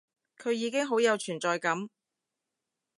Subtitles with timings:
[0.39, 1.87] 佢已經好有存在感